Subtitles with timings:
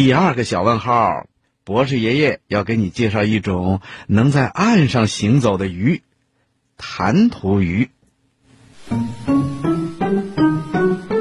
[0.00, 1.26] 第二个小问号，
[1.64, 6.02] 博士爷爷要给你介绍一种能在岸上行走的鱼——
[6.78, 7.90] 弹涂鱼。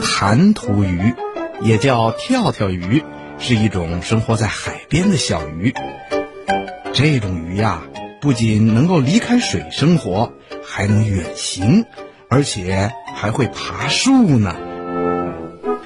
[0.04, 1.16] 弹涂鱼
[1.60, 3.04] 也叫跳跳鱼，
[3.40, 5.74] 是一种生活在海边的小鱼。
[6.94, 7.82] 这种鱼呀，
[8.22, 10.34] 不仅能够离开水生活，
[10.64, 11.86] 还能远行，
[12.30, 14.56] 而且还会爬树呢。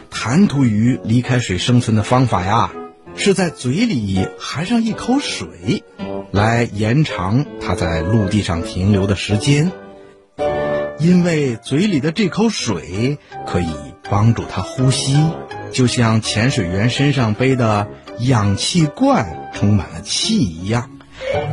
[0.10, 2.70] 弹涂鱼离开水生存的方法呀，
[3.16, 5.84] 是在嘴里含上一口水，
[6.32, 9.72] 来延长它在陆地上停留的时间。
[11.00, 13.74] 因为嘴里的这口水可以
[14.10, 15.18] 帮助它呼吸，
[15.72, 17.88] 就像潜水员身上背的
[18.20, 20.92] 氧气罐充满了气一样，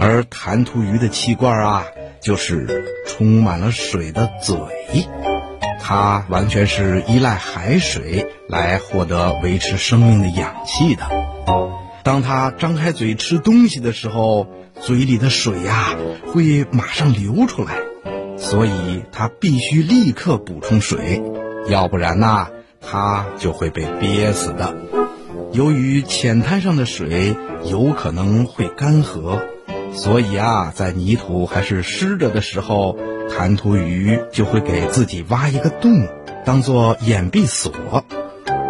[0.01, 1.85] 而弹涂鱼的气罐啊，
[2.23, 4.57] 就是充满了水的嘴。
[5.81, 11.09] 它完全是依赖海水来获得维持生命的氧气的。
[12.05, 14.47] 当它张开嘴吃东西的时候，
[14.81, 17.79] 嘴里的水呀会马上流出来，
[18.37, 21.23] 所以它必须立刻补充水，
[21.69, 22.49] 要不然呐，
[22.81, 24.77] 它就会被憋死的。
[25.53, 29.41] 由于浅滩上的水有可能会干涸，
[29.93, 32.97] 所以啊，在泥土还是湿着的时候。
[33.31, 36.09] 弹涂鱼就会给自己挖一个洞，
[36.47, 37.71] 当做掩蔽所。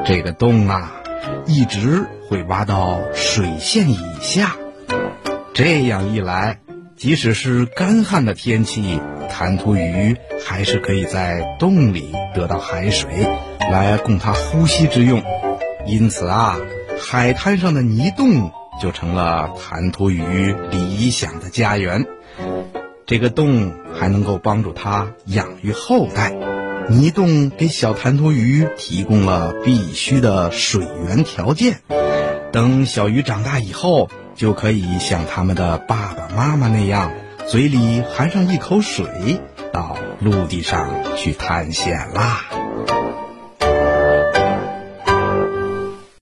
[0.05, 1.00] 这个洞啊，
[1.47, 4.57] 一直会挖到水线以下。
[5.55, 6.61] 这样一来，
[6.97, 13.27] 即使是干旱的天气，弹涂鱼还是可以在洞里得到海水，
[13.59, 15.23] 来供它呼吸之用。
[15.87, 16.59] 因此啊，
[17.01, 22.06] 海滩上的泥洞就成了弹涂鱼理想的家园。
[23.06, 26.34] 这个洞还能够帮助它养育后代，
[26.91, 31.81] 泥洞给小弹涂鱼提供了必须的水源条件。
[32.52, 37.12] 等小鱼长大以后，就可以像他们的爸爸妈妈那样，
[37.46, 39.41] 嘴里含上一口水，
[39.72, 42.44] 到陆地上去探险啦。